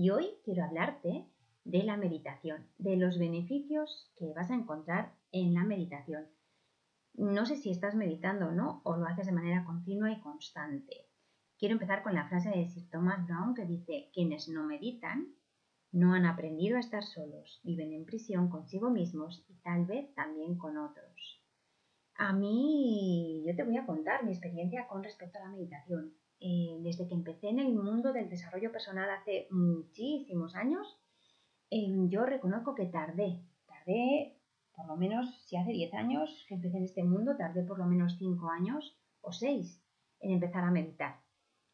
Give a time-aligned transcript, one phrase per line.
[0.00, 1.26] Y hoy quiero hablarte
[1.64, 6.28] de la meditación, de los beneficios que vas a encontrar en la meditación.
[7.14, 11.08] No sé si estás meditando o no, o lo haces de manera continua y constante.
[11.58, 15.34] Quiero empezar con la frase de Sir Thomas Brown que dice, quienes no meditan
[15.90, 20.56] no han aprendido a estar solos, viven en prisión consigo mismos y tal vez también
[20.58, 21.42] con otros.
[22.14, 26.14] A mí, yo te voy a contar mi experiencia con respecto a la meditación.
[26.40, 30.96] Eh, desde que empecé en el mundo del desarrollo personal hace muchísimos años,
[31.70, 34.36] em, yo reconozco que tardé, tardé
[34.76, 37.86] por lo menos, si hace 10 años que empecé en este mundo, tardé por lo
[37.86, 39.82] menos 5 años o 6
[40.20, 41.20] en empezar a meditar.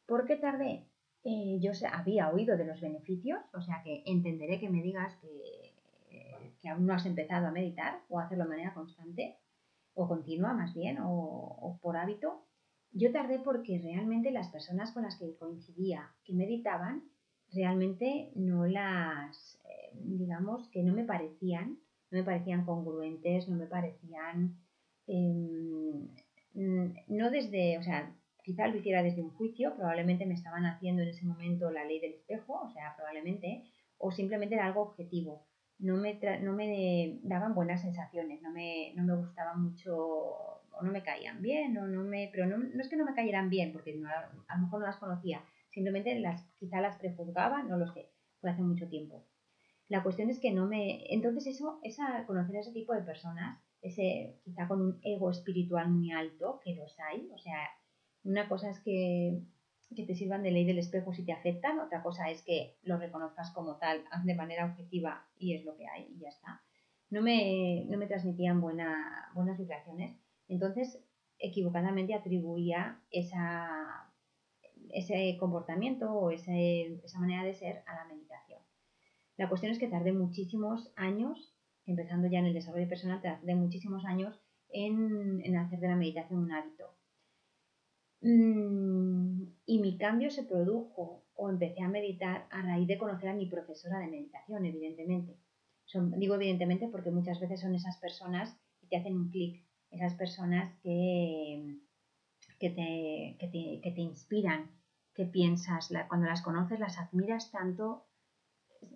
[0.06, 0.86] ¿Por qué tardé?
[1.24, 5.74] Eh, yo había oído de los beneficios, o sea que entenderé que me digas que,
[6.70, 9.36] aún no has empezado a meditar o hacerlo de manera constante
[9.92, 12.46] o continua más bien o por hábito,
[12.94, 17.02] yo tardé porque realmente las personas con las que coincidía que meditaban,
[17.52, 21.78] realmente no las, eh, digamos, que no me parecían,
[22.10, 24.56] no me parecían congruentes, no me parecían,
[25.08, 26.08] em,
[27.08, 28.14] no desde, o sea,
[28.44, 31.98] quizá lo hiciera desde un juicio, probablemente me estaban haciendo en ese momento la ley
[31.98, 33.64] del espejo, o sea, probablemente,
[33.98, 35.46] o simplemente era algo objetivo.
[35.80, 40.92] No me, no me daban buenas sensaciones, no me, no me gustaba mucho o no
[40.92, 43.92] me caían bien, o no me, pero no, es que no me cayeran bien, porque
[44.48, 48.50] a lo mejor no las conocía, simplemente las, quizá las prejuzgaba, no lo sé, fue
[48.50, 49.24] hace mucho tiempo.
[49.88, 53.60] La cuestión es que no me, entonces eso, esa, conocer a ese tipo de personas,
[53.82, 57.68] ese quizá con un ego espiritual muy alto, que los hay, o sea,
[58.24, 59.42] una cosa es que,
[59.94, 62.98] que te sirvan de ley del espejo si te afectan, otra cosa es que lo
[62.98, 66.62] reconozcas como tal de manera objetiva y es lo que hay y ya está.
[67.10, 70.16] No me, no me transmitían buena, buenas vibraciones
[70.48, 71.02] entonces,
[71.38, 74.12] equivocadamente atribuía esa,
[74.90, 78.60] ese comportamiento o esa manera de ser a la meditación.
[79.36, 81.54] La cuestión es que tardé muchísimos años,
[81.86, 84.40] empezando ya en el desarrollo personal, tardé muchísimos años
[84.70, 86.94] en, hacer de la meditación un hábito.
[88.20, 93.34] Mm, y mi cambio se produjo o empecé a meditar a raíz de conocer a
[93.34, 95.36] mi profesora de meditación, evidentemente.
[96.16, 100.72] digo evidentemente porque muchas veces son esas personas que te hacen un clic esas personas
[100.82, 101.78] que,
[102.58, 104.70] que, te, inspiran,
[105.14, 108.06] que piensas, cuando las conoces las admiras tanto,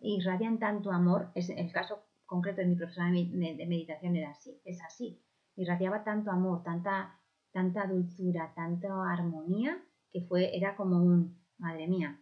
[0.02, 4.82] irradian tanto amor, es el caso concreto de mi profesora de meditación era así, es
[4.82, 5.22] así,
[5.56, 7.18] irradiaba tanto amor, tanta,
[7.52, 12.20] tanta dulzura, tanta armonía, que fue, era como un, madre mía,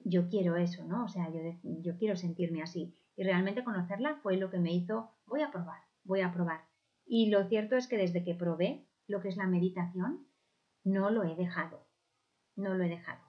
[0.00, 1.04] yo quiero eso, ¿no?
[1.04, 2.96] O sea, yo, yo quiero sentirme así.
[3.16, 6.69] Y realmente conocerla fue lo que me hizo, voy a probar, voy a probar.
[7.12, 10.28] Y lo cierto es que desde que probé lo que es la meditación,
[10.84, 11.84] no lo he dejado.
[12.54, 13.20] No lo he dejado.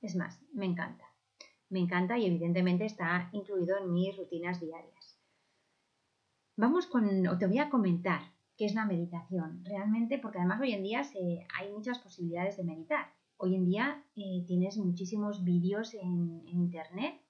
[0.00, 1.04] Es más, me encanta.
[1.68, 5.20] Me encanta y evidentemente está incluido en mis rutinas diarias.
[6.56, 8.22] Vamos con, o te voy a comentar
[8.56, 9.64] qué es la meditación.
[9.64, 11.02] Realmente, porque además hoy en día
[11.56, 13.06] hay muchas posibilidades de meditar.
[13.36, 17.22] Hoy en día eh, tienes muchísimos vídeos en, internet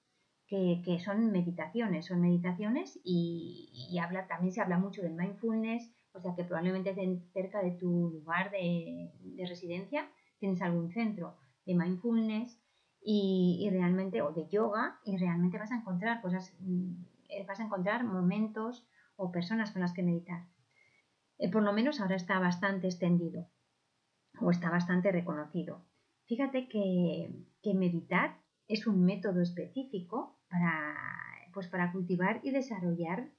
[0.47, 3.95] que, son meditaciones, son meditaciones y,
[4.27, 6.93] también se habla mucho del mindfulness, o sea que probablemente
[7.33, 9.11] cerca de tu lugar de,
[9.47, 10.09] residencia
[10.39, 12.59] tienes algún centro de mindfulness
[13.01, 18.03] y, realmente, o de yoga, y realmente vas a encontrar cosas, mm, vas a encontrar
[18.03, 20.47] momentos o personas con las que meditar.
[21.37, 23.47] Eh, por lo menos ahora está bastante extendido
[24.41, 25.85] o está bastante reconocido.
[26.25, 27.31] Fíjate que,
[27.63, 28.37] que meditar
[28.67, 30.95] es un método específico para,
[31.53, 33.31] pues para cultivar y desarrollar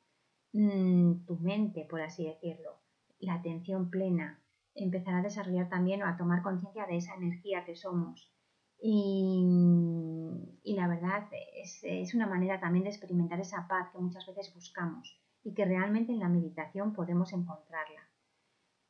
[0.53, 2.79] Mm, tu mente, por así decirlo,
[3.21, 4.41] la atención plena,
[4.75, 8.33] empezar a desarrollar también o a tomar conciencia de esa energía que somos.
[8.83, 9.45] Y,
[10.65, 15.21] la verdad es, es, una manera también de experimentar esa paz que muchas veces buscamos
[15.45, 18.01] y que realmente en la meditación podemos encontrarla.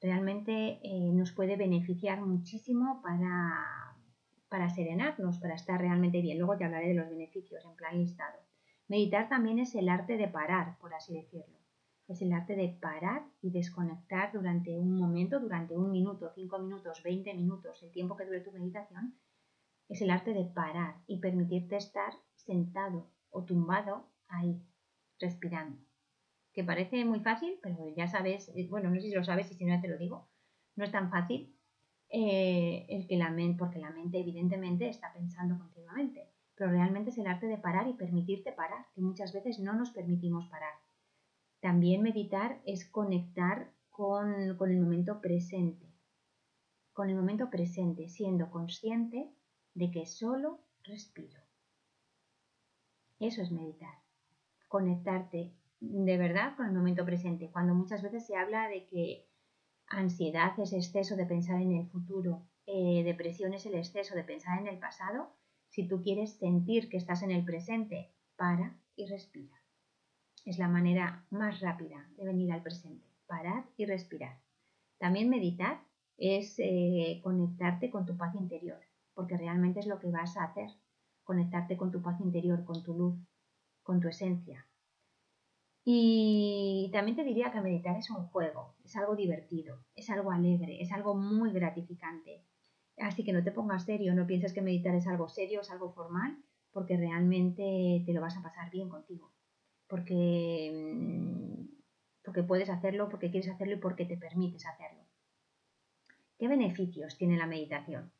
[0.00, 3.96] Realmente eh, nos puede beneficiar muchísimo para,
[4.48, 6.38] para serenarnos, para estar realmente bien.
[6.38, 8.38] Luego te hablaré de los beneficios en plan listado.
[8.90, 11.56] Meditar también es el arte de parar, por así decirlo.
[12.08, 17.00] Es el arte de parar y desconectar durante un momento, durante un minuto, cinco minutos,
[17.04, 19.14] veinte minutos, el tiempo que dure tu meditación.
[19.88, 24.60] Es el arte de parar y permitirte estar sentado o tumbado ahí,
[25.20, 25.78] respirando.
[26.52, 29.54] Que parece muy fácil, pero ya sabes, eh, bueno, no sé si lo sabes y
[29.54, 30.28] si no te lo digo,
[30.75, 31.56] no es tan fácil
[32.08, 36.29] eh, el que la mente, porque la mente evidentemente está pensando continuamente,
[36.60, 39.92] pero realmente es el arte de parar y permitirte parar, que muchas veces no nos
[39.92, 40.74] permitimos parar.
[41.60, 45.90] También meditar es conectar con, con el momento presente,
[46.92, 49.32] con el momento presente, siendo consciente
[49.72, 51.40] de que solo respiro.
[53.20, 53.94] Eso es meditar,
[54.68, 59.26] conectarte de verdad con el momento presente, cuando muchas veces se habla de que
[59.86, 64.60] ansiedad es exceso de pensar en el futuro, eh, depresión es el exceso de pensar
[64.60, 65.39] en el pasado,
[65.70, 69.55] si tú quieres sentir que estás en el presente, para y respira.
[70.44, 74.38] Es la manera más rápida de venir al presente, parar y respirar.
[74.99, 75.82] También meditar
[76.17, 78.81] es eh, conectarte con tu paz interior,
[79.14, 80.70] porque realmente es lo que vas a hacer,
[81.25, 83.19] conectarte con tu paz interior, con tu luz,
[83.82, 84.66] con tu esencia.
[85.84, 90.82] Y también te diría que meditar es un juego, es algo divertido, es algo alegre,
[90.82, 92.44] es algo muy gratificante.
[93.00, 95.93] Así que no te pongas serio, no pienses que meditar es algo serio, es algo
[95.93, 96.37] formal,
[96.73, 99.32] porque realmente te lo vas a pasar bien contigo.
[99.88, 101.64] Porque, mm,
[102.25, 105.05] porque puedes hacerlo, porque quieres hacerlo y porque te permites hacerlo.
[106.38, 108.12] ¿Qué beneficios tiene la meditación?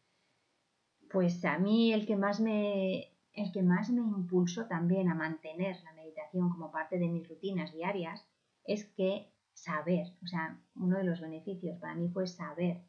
[1.11, 5.77] Pues a mí el que más me, el que más me impulsó también a mantener
[5.83, 8.27] la meditación como parte de mis rutinas diarias
[8.65, 12.83] es que saber, o sea, uno de los beneficios para mí fue saber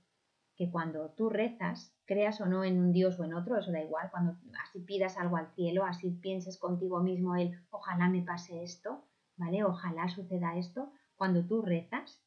[0.62, 3.81] que cuando tú rezas, creas o no en un Dios o en otro, eso da
[3.81, 8.62] igual, cuando así pidas algo al cielo, así pienses contigo mismo el ojalá me pase
[8.62, 9.04] esto,
[9.38, 9.63] ¿vale?
[9.63, 12.22] Ojalá suceda esto, cuando tú rezas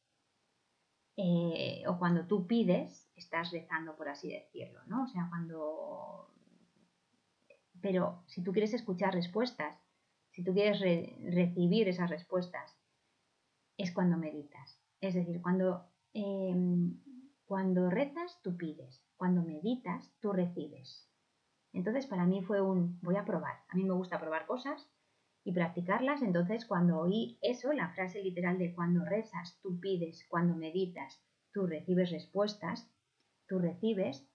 [1.15, 5.03] eh, o cuando tú pides, estás rezando, por así decirlo, ¿no?
[5.03, 6.33] O sea, cuando
[7.79, 9.79] pero si tú quieres escuchar respuestas,
[10.31, 12.75] si tú quieres recibir esas respuestas,
[13.77, 14.77] es cuando meditas.
[14.99, 16.99] Es decir, cuando, em,
[17.45, 19.03] cuando rezas, tú pides.
[19.17, 21.09] Cuando meditas, tú recibes.
[21.73, 23.59] Entonces, para mí fue un, voy a probar.
[23.69, 24.89] A mí me gusta probar cosas
[25.43, 26.21] y practicarlas.
[26.21, 31.21] Entonces, cuando oí eso, la frase literal de cuando rezas, tú pides, cuando meditas,
[31.53, 32.89] tú recibes respuestas,
[33.47, 34.27] tú recibes,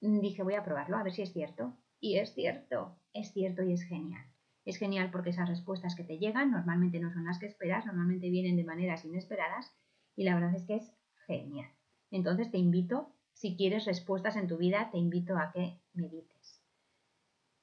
[0.00, 1.76] dije, voy a probarlo, a ver si es cierto.
[2.00, 4.26] Y es cierto, es cierto y es genial.
[4.64, 8.30] Es genial porque esas respuestas que te llegan normalmente no son las que esperas, normalmente
[8.30, 9.72] vienen de maneras inesperadas
[10.16, 10.92] y la verdad es que es
[11.26, 11.75] genial.
[12.10, 16.62] Entonces te invito, si quieres respuestas en tu vida, te invito a que medites.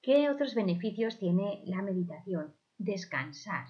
[0.02, 2.54] ¿Qué otros beneficios tiene la meditación?
[2.78, 3.68] Descansar.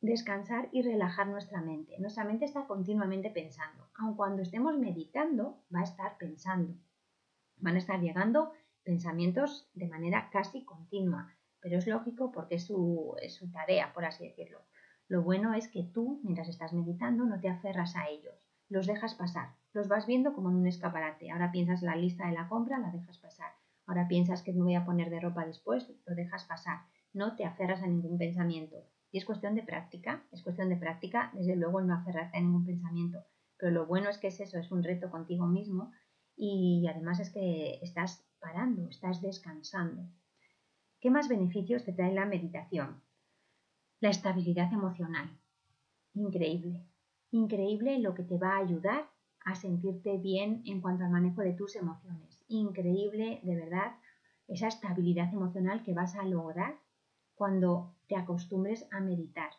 [0.00, 1.98] Descansar y relajar nuestra mente.
[1.98, 3.88] Nuestra mente está continuamente pensando.
[3.94, 6.74] Aun cuando estemos meditando, va a estar pensando.
[7.58, 8.52] Van a estar llegando
[8.82, 14.04] pensamientos de manera casi continua, pero es lógico porque es su, es su tarea, por
[14.04, 14.60] así decirlo.
[15.08, 18.34] Lo bueno es que tú, mientras estás meditando, no te aferras a ellos,
[18.68, 21.30] los dejas pasar, los vas viendo como en un escaparate.
[21.30, 23.52] Ahora piensas la lista de la compra, la dejas pasar.
[23.86, 26.78] Ahora piensas que me voy a poner de ropa después, lo dejas pasar.
[27.12, 28.76] No te aferras a ningún pensamiento.
[29.12, 32.64] Y es cuestión de práctica, es cuestión de práctica, desde luego no aferrarte a ningún
[32.64, 33.22] pensamiento.
[33.58, 35.92] Pero lo bueno es que es eso, es un reto contigo mismo
[36.36, 40.08] y además es que estás parando, estás descansando.
[41.00, 43.02] ¿Qué más beneficios te trae la meditación?
[44.00, 45.38] La estabilidad emocional.
[46.14, 46.86] Increíble.
[47.30, 49.15] Increíble lo que te va a ayudar
[49.46, 52.38] a sentirte bien en cuanto al manejo de tus emociones.
[52.48, 53.96] Increíble, de verdad,
[54.46, 56.74] esa estabilidad emocional que vas a lograr
[57.34, 59.50] cuando te acostumbres a meditar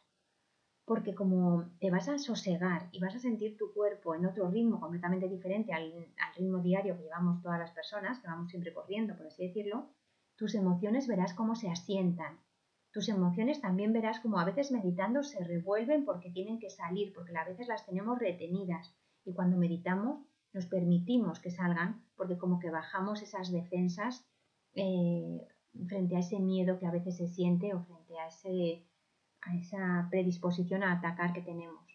[0.88, 4.79] porque como te vas a sosegar y vas a sentir tu cuerpo en otro ritmo
[4.79, 5.91] completamente diferente al,
[6.38, 9.89] ritmo diario que llevamos todas las personas, que vamos siempre corriendo, por así decirlo,
[10.38, 12.39] tus emociones verás cómo se asientan.
[12.94, 17.36] Tus emociones también verás como a veces meditando se revuelven porque tienen que salir, porque
[17.36, 18.97] a veces las tenemos retenidas
[19.27, 24.25] y cuando meditamos nos permitimos que salgan porque como que bajamos esas defensas
[24.74, 25.46] eh,
[25.88, 28.86] frente a ese miedo que a veces se siente o frente a ese
[29.41, 31.86] a esa predisposición a atacar que tenemos.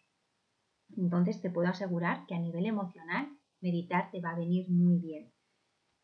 [0.96, 3.28] Entonces te puedo asegurar que a nivel emocional
[3.60, 5.32] meditar te va a venir muy bien.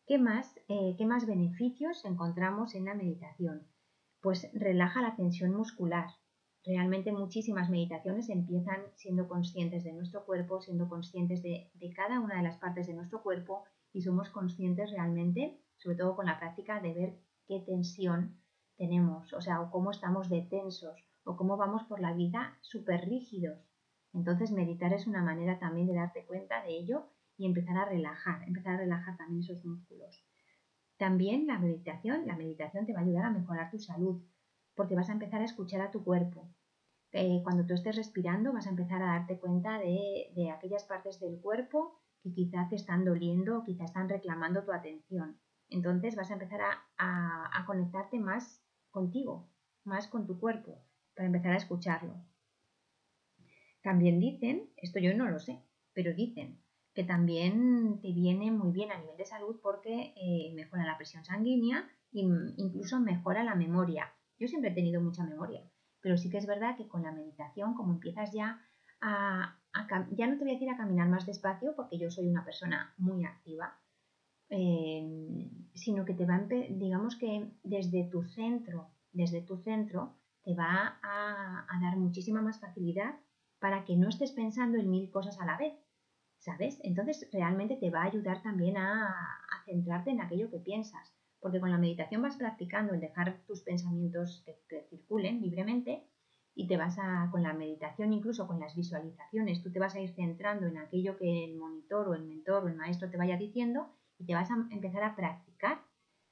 [0.05, 3.67] ¿Qué más, eh, ¿Qué más beneficios encontramos en la meditación?
[4.19, 6.07] Pues relaja la tensión muscular.
[6.69, 12.43] Realmente muchísimas meditaciones empiezan siendo conscientes de nuestro cuerpo, siendo conscientes de, cada una de
[12.43, 16.93] las partes de nuestro cuerpo y somos conscientes realmente, sobre todo con la práctica, de
[16.93, 18.37] ver qué tensión
[18.77, 23.09] tenemos, o sea, o cómo estamos de tensos, o cómo vamos por la vida súper
[23.09, 23.57] rígidos.
[24.13, 28.43] Entonces meditar es una manera también de darte cuenta de ello y empezar a relajar,
[28.43, 30.23] empezar a relajar también esos músculos.
[30.97, 34.21] También la meditación, la meditación te va a ayudar a mejorar tu salud.
[34.75, 36.47] porque vas a empezar a escuchar a tu cuerpo.
[37.11, 41.39] Eh, cuando tú estés respirando vas a empezar a darte cuenta de, aquellas partes del
[41.41, 45.39] cuerpo que quizás te están doliendo o quizás están reclamando tu atención.
[45.69, 46.61] Entonces vas a empezar
[46.97, 49.49] a conectarte más contigo,
[49.83, 50.83] más con tu cuerpo,
[51.15, 52.15] para empezar a escucharlo.
[53.81, 55.63] También dicen, esto yo no lo sé,
[55.93, 56.61] pero dicen
[56.93, 61.23] que también te viene muy bien a nivel de salud porque eh, mejora la presión
[61.23, 62.21] sanguínea e
[62.57, 64.11] incluso mejora la memoria.
[64.37, 65.63] Yo siempre he tenido mucha memoria,
[66.01, 68.61] pero sí que es verdad que con la meditación, como empiezas ya
[69.01, 69.57] a,
[70.11, 72.93] ya no te voy a decir a caminar más despacio porque yo soy una persona
[72.97, 73.77] muy activa,
[74.49, 76.39] eh, sino que te va,
[76.69, 82.59] digamos que desde tu centro, desde tu centro, te va a, a dar muchísima más
[82.59, 83.15] facilidad
[83.59, 85.73] para que no estés pensando en mil cosas a la vez,
[86.39, 86.79] ¿sabes?
[86.83, 89.15] Entonces realmente te va a ayudar también a,
[89.65, 94.43] centrarte en aquello que piensas, porque con la meditación vas practicando el dejar tus pensamientos
[94.45, 96.03] que, circulen libremente
[96.55, 100.01] y te vas a, con la meditación, incluso con las visualizaciones, tú te vas a
[100.01, 103.37] ir centrando en aquello que el monitor o el mentor o el maestro te vaya
[103.37, 105.81] diciendo y te vas a empezar a practicar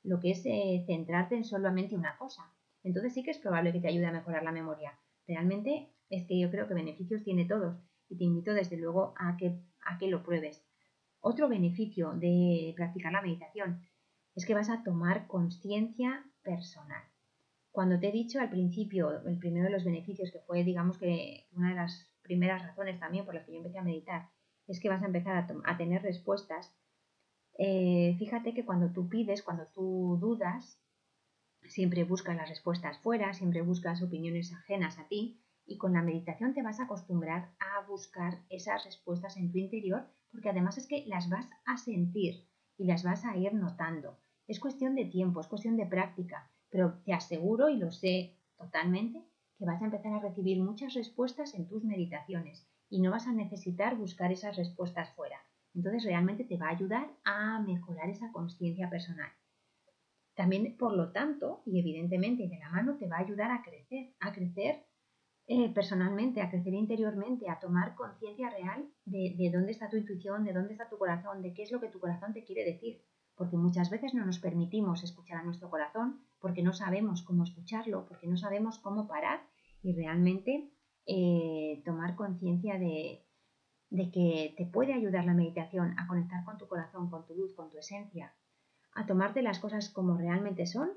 [0.04, 2.52] lo que es eh, centrarte en solamente una cosa.
[2.84, 4.98] Entonces sí que es probable que te ayude a mejorar la memoria.
[5.28, 7.78] Realmente es que yo creo que beneficios tiene todos
[8.10, 10.66] y te invito desde luego a que, a que lo pruebes.
[11.20, 13.82] Otro beneficio de practicar la meditación
[14.38, 17.04] es que vas a tomar conciencia personal.
[17.72, 21.48] Cuando te he dicho al principio, el primero de los beneficios, que fue, digamos que
[21.54, 24.30] una de las primeras razones también por las que yo empecé a meditar,
[24.68, 26.72] es que vas a empezar a, tener respuestas.
[27.58, 30.80] Eh, fíjate que cuando tú pides, cuando tú dudas,
[31.64, 36.54] siempre buscas las respuestas fuera, siempre buscas opiniones ajenas a ti, y con la meditación
[36.54, 41.06] te vas a acostumbrar a buscar esas respuestas en tu interior porque además es que
[41.08, 44.20] las vas a sentir y las vas a ir notando.
[44.48, 49.22] Es cuestión de tiempo, es cuestión de práctica, pero te aseguro y lo sé totalmente
[49.58, 53.34] que vas a empezar a recibir muchas respuestas en tus meditaciones y no vas a
[53.34, 55.38] necesitar buscar esas respuestas fuera.
[55.74, 59.30] Entonces realmente te va a ayudar a mejorar esa conciencia personal.
[60.36, 64.14] También, por lo tanto, y evidentemente de la mano, te va a ayudar a crecer,
[64.20, 64.86] a crecer
[65.48, 70.54] eh, personalmente, a crecer interiormente, a tomar conciencia real de, dónde está tu intuición, de
[70.54, 73.02] dónde está tu corazón, de qué es lo que tu corazón te quiere decir.
[73.38, 78.06] Porque muchas veces no nos permitimos escuchar a nuestro corazón porque no sabemos cómo escucharlo,
[78.08, 79.42] porque no sabemos cómo parar
[79.82, 80.70] y realmente
[81.06, 83.24] eh, tomar conciencia de,
[83.90, 87.54] de que te puede ayudar la meditación a conectar con tu corazón, con tu luz,
[87.54, 88.34] con tu esencia,
[88.94, 90.90] a tomarte las cosas como realmente son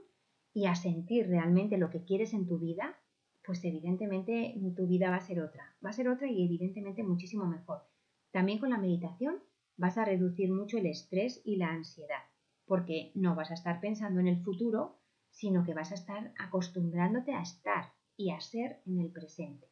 [0.52, 2.96] y a sentir realmente lo que quieres en tu vida
[3.44, 7.46] pues evidentemente tu vida va a ser otra, va a ser otra y evidentemente muchísimo
[7.46, 7.82] mejor.
[8.30, 9.42] También con la meditación
[9.80, 12.22] vas a reducir mucho el estrés y la ansiedad,
[12.66, 14.98] porque no vas a estar pensando en el futuro,
[15.30, 19.66] sino que vas a estar acostumbrándote a estar y a ser en el presente.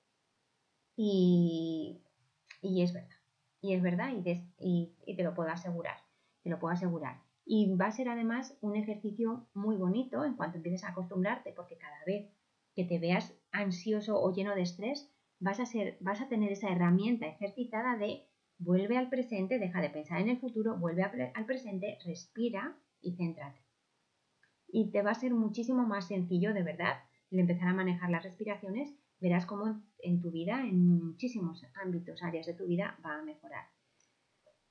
[0.97, 2.01] Y,
[2.63, 3.17] es verdad,
[3.61, 4.11] y es verdad
[4.59, 5.99] y te lo puedo asegurar,
[6.43, 7.21] te lo puedo asegurar.
[7.45, 11.77] Y va a ser además un ejercicio muy bonito en cuanto empieces a acostumbrarte, porque
[11.77, 12.31] cada vez
[12.75, 16.71] que te veas ansioso o lleno de estrés, vas a, ser, vas a tener esa
[16.71, 18.28] herramienta ejercitada de
[18.59, 23.61] vuelve al presente, deja de pensar en el futuro, vuelve al presente, respira y céntrate.
[24.67, 26.97] Y te va a ser muchísimo más sencillo, de verdad,
[27.31, 32.47] el empezar a manejar las respiraciones, verás cómo en tu vida, en muchísimos ámbitos, áreas
[32.47, 33.67] de tu vida, va a mejorar.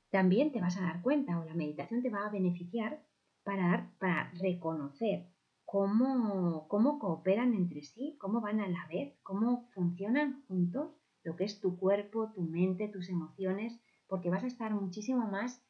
[0.09, 3.01] También te vas a dar cuenta o la meditación te va a beneficiar
[3.43, 5.27] para, para reconocer
[5.65, 10.91] cómo, cómo cooperan entre sí, cómo van a la vez, cómo funcionan juntos
[11.27, 15.61] lo que es tu cuerpo, tu mente, tus emociones, porque vas a estar muchísimo más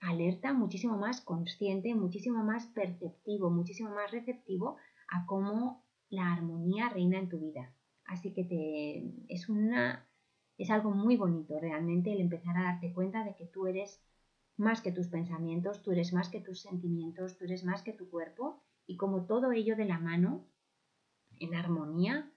[0.00, 4.76] alerta, muchísimo más consciente, muchísimo más perceptivo, muchísimo más receptivo
[5.08, 7.72] a cómo la armonía reina en tu vida.
[8.04, 10.06] Así que te, es, una,
[10.58, 14.04] es algo muy bonito realmente el empezar a darte cuenta de que tú eres
[14.58, 18.10] más que tus pensamientos, tú eres más que tus sentimientos, tú eres más que tu
[18.10, 20.44] cuerpo y como todo ello de la mano,
[21.40, 22.30] en armonía,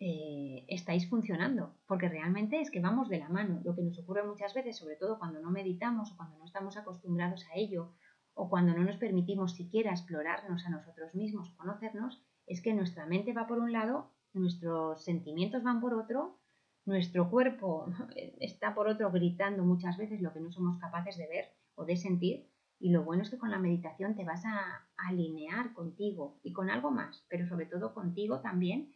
[0.00, 3.60] eh, estáis funcionando, porque realmente es que vamos de la mano.
[3.64, 6.76] Lo que nos ocurre muchas veces, sobre todo cuando no meditamos o cuando no estamos
[6.76, 7.92] acostumbrados a ello,
[8.34, 13.32] o cuando no nos permitimos siquiera explorarnos a nosotros mismos, conocernos, es que nuestra mente
[13.32, 16.38] va por un lado, nuestros sentimientos van por otro,
[16.84, 17.86] nuestro cuerpo
[18.40, 21.96] está por otro gritando muchas veces lo que no somos capaces de ver o de
[21.96, 22.48] sentir,
[22.80, 26.70] y lo bueno es que con la meditación te vas a alinear contigo y con
[26.70, 28.92] algo más, pero sobre todo contigo también.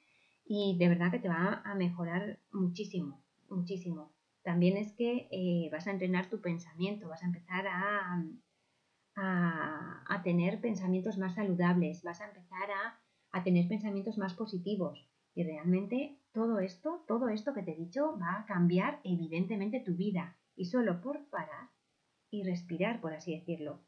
[0.54, 4.12] Y de verdad que te va a mejorar muchísimo, muchísimo.
[4.42, 8.22] También es que eh, vas a entrenar tu pensamiento, vas a empezar a,
[9.16, 15.08] a, tener pensamientos más saludables, vas a empezar a, a tener pensamientos más positivos.
[15.34, 19.94] Y realmente todo esto, todo esto que te he dicho va a cambiar evidentemente tu
[19.94, 20.36] vida.
[20.54, 21.70] Y solo por parar
[22.30, 23.80] y respirar, por así decirlo.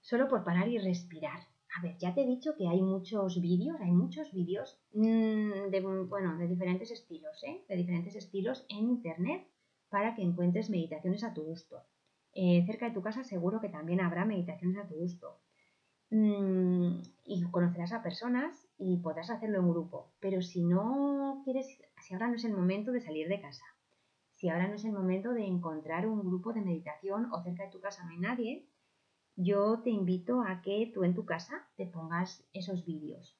[0.00, 1.40] Solo por parar y respirar.
[1.76, 5.80] A ver, ya te he dicho que hay muchos vídeos, hay muchos vídeos mm, de,
[6.08, 7.64] bueno, de diferentes estilos, ¿eh?
[7.68, 9.46] De diferentes estilos en internet
[9.90, 11.82] para que encuentres meditaciones a tu gusto.
[12.32, 15.40] Eh, cerca de tu casa seguro que también habrá meditaciones a tu gusto.
[16.10, 20.12] Mm, y conocerás a personas y podrás hacerlo en grupo.
[20.20, 21.66] Pero si no quieres,
[22.02, 23.64] si ahora no es el momento de salir de casa,
[24.34, 27.70] si ahora no es el momento de encontrar un grupo de meditación o cerca de
[27.70, 28.68] tu casa no hay nadie,
[29.40, 33.38] yo te invito a que tú en tu casa te pongas esos vídeos.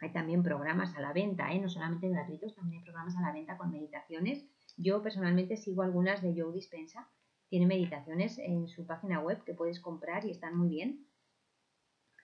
[0.00, 1.60] Hay también programas a la venta, ¿eh?
[1.60, 4.44] no solamente gratuitos, también hay programas a la venta con meditaciones.
[4.76, 7.08] Yo personalmente sigo algunas de Joe Dispensa,
[7.48, 11.06] tiene meditaciones en su página web que puedes comprar y están muy bien.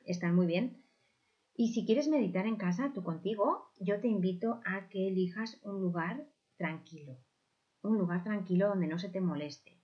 [0.04, 0.82] Están muy bien.
[1.54, 5.80] Y si quieres meditar en casa, tú contigo, yo te invito a que elijas un
[5.80, 7.16] lugar tranquilo.
[7.82, 9.81] Un lugar tranquilo donde no se te moleste.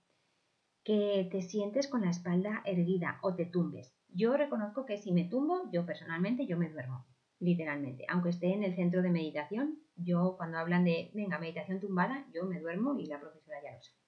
[0.89, 3.93] Que te sientes con la espalda erguida o te tumbes.
[4.07, 7.05] Yo reconozco que si me tumbo, yo personalmente, yo me duermo,
[7.37, 8.07] literalmente.
[8.09, 12.45] Aunque esté en el centro de meditación, yo cuando hablan de, venga, meditación tumbada, yo
[12.45, 13.99] me duermo y la profesora ya lo sabe.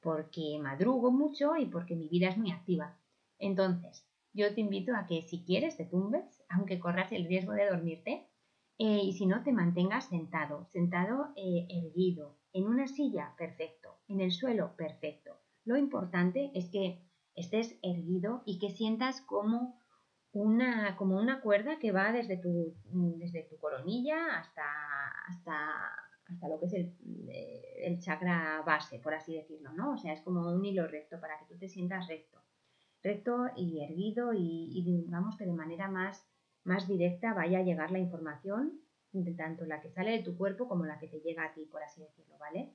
[0.00, 2.98] Porque madrugo mucho y porque mi vida es muy activa.
[3.38, 7.70] Entonces, yo te invito a que si quieres te tumbes, aunque corras el riesgo de
[7.70, 8.26] dormirte,
[8.76, 14.20] eh, y si no, te mantengas sentado, sentado eh, erguido, en una silla, perfecto, en
[14.20, 15.38] el suelo, perfecto.
[15.70, 16.98] Lo importante es que
[17.36, 19.78] estés erguido y que sientas como
[20.32, 22.74] una, como una cuerda que va desde tu,
[23.18, 24.64] desde tu coronilla hasta,
[25.28, 25.54] hasta,
[26.26, 26.96] hasta lo que es el,
[27.84, 29.92] el chakra base, por así decirlo, ¿no?
[29.92, 32.40] O sea, es como un hilo recto para que tú te sientas recto
[33.02, 36.26] recto y erguido y, digamos que de manera más,
[36.64, 38.80] más directa vaya a llegar la información,
[39.36, 41.82] tanto la que sale de tu cuerpo como la que te llega a ti, por
[41.82, 42.72] así decirlo, ¿vale?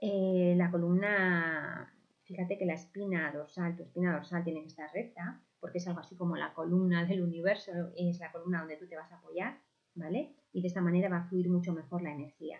[0.00, 1.94] Eh, la columna,
[2.32, 6.00] fíjate que la espina dorsal, tu espina dorsal tiene que estar recta, porque es algo
[6.00, 9.58] así como la columna del universo, es la columna donde tú te vas a apoyar,
[9.94, 10.34] ¿vale?
[10.52, 12.58] Y de esta manera va a fluir mucho mejor la energía.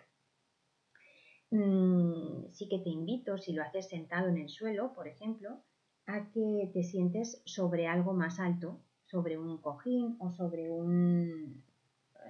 [1.51, 5.63] Mm, sí que te invito, si lo haces sentado en el suelo, por ejemplo,
[6.07, 11.63] a que te sientes sobre algo más alto, sobre un cojín o sobre un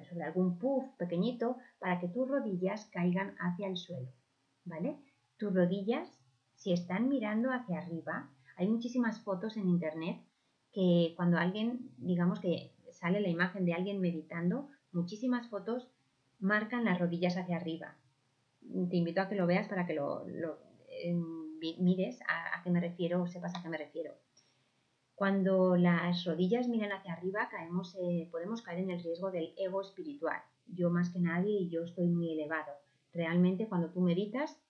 [0.09, 4.09] sobre algún puff pequeñito para que tus rodillas caigan hacia el suelo,
[4.65, 4.99] ¿vale?
[5.37, 6.22] Tus rodillas,
[6.63, 10.23] si están mirando hacia arriba, hay muchísimas fotos en internet
[10.73, 15.89] que cuando alguien, digamos que sale la imagen de alguien meditando, muchísimas fotos
[16.39, 17.97] marcan las rodillas hacia arriba.
[18.61, 20.25] Te invito a que lo veas para que lo,
[21.81, 24.15] mires a, qué me refiero o sepas a qué me refiero.
[25.17, 29.81] Cuando las rodillas miran hacia arriba, caemos, eh, podemos caer en el riesgo del ego
[29.81, 30.41] espiritual.
[30.69, 32.73] Yo más que nadie y yo estoy muy elevado.
[33.13, 34.62] Realmente cuando tú meditas,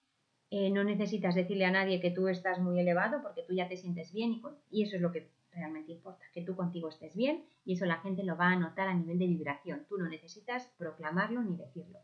[0.54, 3.78] eh, no necesitas decirle a nadie que tú estás muy elevado porque tú ya te
[3.78, 7.72] sientes bien y, eso es lo que realmente importa, que tú contigo estés bien y
[7.72, 9.86] eso la gente lo va a notar a nivel de vibración.
[9.88, 12.00] Tú no necesitas proclamarlo ni decirlo.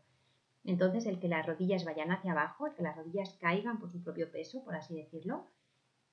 [0.63, 4.01] Entonces, el que las rodillas vayan hacia abajo, el que las rodillas caigan por su
[4.01, 5.45] propio peso, por así decirlo,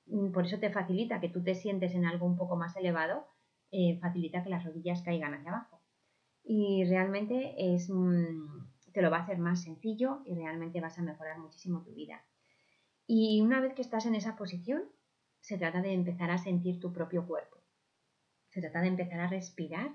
[0.05, 3.25] mm, por eso te facilita que tú te sientes en algo un poco más elevado,
[3.71, 5.81] eh, facilita que las rodillas caigan hacia abajo.
[6.43, 7.89] Y realmente es,
[8.93, 12.23] te lo va a hacer más sencillo y realmente vas a mejorar muchísimo tu vida.
[13.05, 14.83] Y una vez que estás en esa posición,
[15.41, 17.57] se trata de empezar a sentir tu propio cuerpo.
[18.49, 19.91] Se trata de empezar a respirar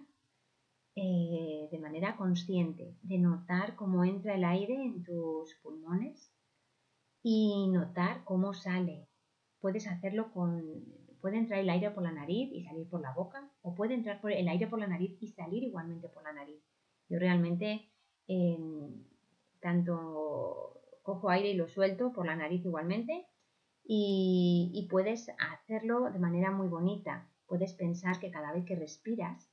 [0.94, 6.32] eh, de manera consciente, de notar cómo entra el aire en tus pulmones
[7.22, 9.08] y notar cómo sale.
[9.60, 10.84] Puedes hacerlo con,
[11.20, 14.20] puede entrar el aire por la nariz y salir por la boca, o puede entrar
[14.20, 16.62] por el aire por la nariz y salir igualmente por la nariz.
[17.08, 17.91] Yo realmente
[19.60, 23.26] tanto cojo aire y lo suelto por la nariz igualmente
[23.84, 27.28] y, puedes hacerlo de manera muy bonita.
[27.46, 29.48] Puedes pensar que cada vez que respiras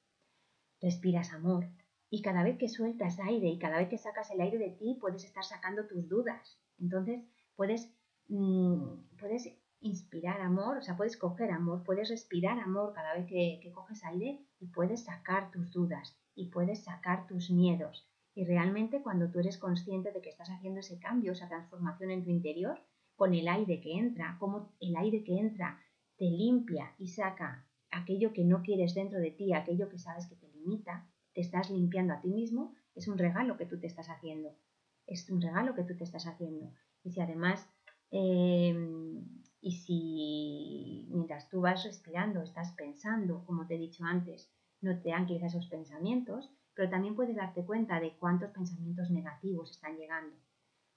[0.82, 1.68] respiras amor.
[2.10, 4.98] Y cada vez que sueltas aire y cada vez que sacas el aire de ti,
[5.00, 6.58] puedes estar sacando tus dudas.
[6.80, 7.24] Entonces,
[7.56, 7.94] puedes,
[8.30, 9.50] mm, puedes
[9.82, 14.40] inspirar amor, o sea, puedes coger amor, puedes respirar amor cada vez que coges aire
[14.60, 18.09] y puedes sacar tus dudas y puedes sacar tus miedos.
[18.40, 22.24] Y realmente cuando tú eres consciente de que estás haciendo ese cambio, esa transformación en
[22.24, 22.80] tu interior,
[23.18, 25.78] con el aire que entra, como el aire que entra
[26.16, 30.38] te limpia y saca aquello que no quieres dentro de ti, aquello que sabes que
[30.38, 34.08] te limita, te estás limpiando a ti mismo, es un regalo que tú te estás
[34.08, 34.56] haciendo.
[35.06, 36.72] Es un regalo que tú te estás haciendo.
[37.04, 37.68] Y si además,
[38.10, 39.22] em,
[39.60, 44.50] y si mientras tú vas respirando, estás pensando, como te he dicho antes,
[44.82, 49.72] no te ancles a esos pensamientos, pero también puedes darte cuenta de cuántos pensamientos negativos
[49.72, 50.36] están llegando,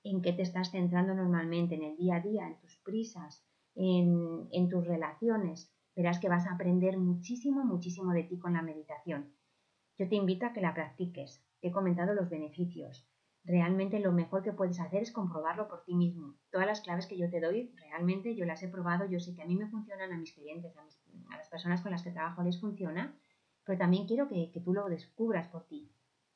[0.05, 4.49] en qué te estás centrando normalmente en el día a día, en tus prisas, en,
[4.53, 5.73] en tus relaciones.
[5.95, 9.35] Verás que vas a aprender muchísimo, muchísimo de ti con la meditación.
[9.99, 11.45] Yo te invito a que la practiques.
[11.61, 13.07] Te he comentado los beneficios.
[13.45, 16.37] Realmente lo mejor que puedes hacer es comprobarlo por ti mismo.
[16.51, 19.43] Todas las claves que yo te doy, realmente yo las he probado, yo sé que
[19.43, 22.61] a mí me funcionan, a mis clientes, a, las personas con las que trabajo les
[22.61, 23.17] funciona,
[23.65, 25.91] pero también quiero que, que tú lo descubras por ti,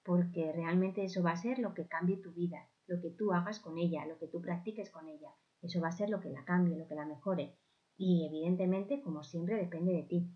[0.04, 3.60] porque realmente eso va a ser lo que cambie tu vida, lo que tú hagas
[3.60, 5.30] con ella, lo que tú practiques con ella.
[5.62, 7.56] Eso va a ser lo que la cambie, lo que la mejore.
[7.96, 10.30] Y evidentemente, como siempre, depende de ti.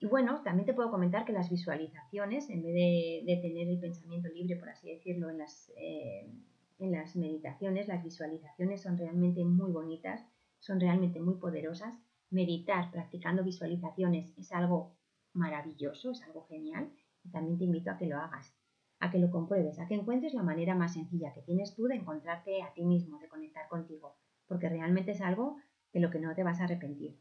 [0.00, 4.28] Y bueno, también te puedo comentar que las visualizaciones, en vez de, tener el pensamiento
[4.28, 6.30] libre, por así decirlo, en las, eh,
[6.78, 10.24] en las meditaciones, las visualizaciones son realmente muy bonitas,
[10.60, 11.98] son realmente muy poderosas.
[12.30, 14.97] Meditar practicando visualizaciones es algo
[15.32, 16.90] maravilloso, es algo genial.
[17.24, 18.54] Y también te invito a que lo hagas,
[19.00, 21.96] a que lo compruebes, a que encuentres la manera más sencilla que tienes tú de
[21.96, 25.56] encontrarte a ti mismo, de conectar contigo, porque realmente es algo
[25.92, 27.18] de lo que no te vas a arrepentir.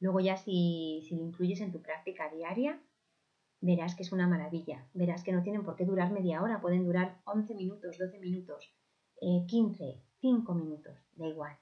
[0.00, 2.80] Luego ya si, lo incluyes en tu práctica diaria,
[3.60, 4.86] verás que es una maravilla.
[4.92, 8.74] Verás que no tienen por qué durar media hora, pueden durar 11 minutos, 12 minutos,
[9.20, 11.56] 15, eh, 5 minutos, da igual.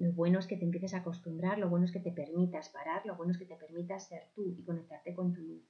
[0.00, 3.04] Lo bueno es que te empieces a acostumbrar, lo bueno es que te permitas parar,
[3.04, 5.62] lo bueno es que te permitas ser tú y conectarte con tu luz.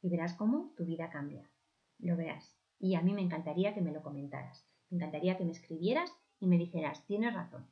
[0.00, 1.50] Y verás cómo tu vida cambia.
[1.98, 2.56] Lo verás.
[2.78, 4.66] Y a mí me encantaría que me lo comentaras.
[4.88, 7.66] Me encantaría que me escribieras y me dijeras, tienes razón,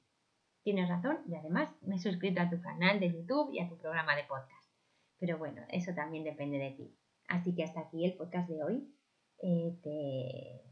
[0.63, 3.79] Tienes razón y además me he suscrito a tu canal de YouTube y a tu
[3.79, 4.71] programa de podcast.
[5.19, 6.95] Pero bueno, eso también depende de ti.
[7.27, 8.95] Así que hasta aquí el podcast de hoy.
[9.39, 10.63] Eh,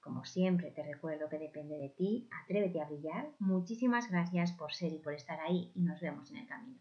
[0.00, 2.28] como siempre, te recuerdo que depende de ti.
[2.44, 3.30] Atrévete a brillar.
[3.38, 6.80] Muchísimas gracias por ser y por estar ahí y nos vemos en el camino.